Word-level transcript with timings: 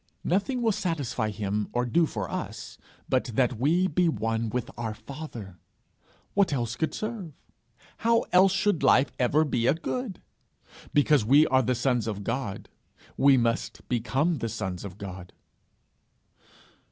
Nothing 0.23 0.63
will 0.63 0.71
satisfy 0.71 1.29
him, 1.29 1.67
or 1.73 1.85
do 1.85 2.07
for 2.07 2.27
us, 2.27 2.79
but 3.07 3.25
that 3.35 3.59
we 3.59 3.85
be 3.87 4.09
one 4.09 4.49
with 4.49 4.71
our 4.75 4.95
father! 4.95 5.59
What 6.33 6.51
else 6.51 6.75
could 6.75 6.95
serve! 6.95 7.33
How 7.97 8.21
else 8.33 8.51
should 8.51 8.81
life 8.81 9.11
ever 9.19 9.43
be 9.45 9.67
a 9.67 9.75
good! 9.75 10.19
Because 10.91 11.23
we 11.23 11.45
are 11.45 11.61
the 11.61 11.75
sons 11.75 12.07
of 12.07 12.23
God, 12.23 12.67
we 13.15 13.37
must 13.37 13.87
become 13.89 14.39
the 14.39 14.49
sons 14.49 14.83
of 14.83 14.97
God. 14.97 15.33